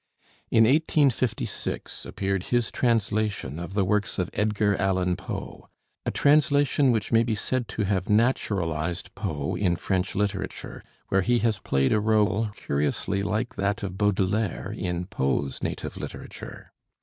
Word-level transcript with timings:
In 0.49 0.63
1856 0.63 2.07
appeared 2.07 2.45
his 2.45 2.71
translation 2.71 3.59
of 3.59 3.75
the 3.75 3.85
works 3.85 4.17
of 4.17 4.31
Edgar 4.33 4.75
Allan 4.77 5.15
Poe; 5.15 5.69
a 6.07 6.09
translation 6.09 6.91
which 6.91 7.11
may 7.11 7.21
be 7.21 7.35
said 7.35 7.67
to 7.67 7.83
have 7.83 8.09
naturalized 8.09 9.13
Poe 9.13 9.53
in 9.55 9.75
French 9.75 10.15
literature, 10.15 10.83
where 11.09 11.21
he 11.21 11.37
has 11.45 11.59
played 11.59 11.93
a 11.93 11.99
role 11.99 12.49
curiously 12.55 13.21
like 13.21 13.57
that 13.57 13.83
of 13.83 13.95
Baudelaire 13.99 14.73
in 14.75 15.05
Poe's 15.05 15.61
native 15.61 15.97
literature. 15.97 16.71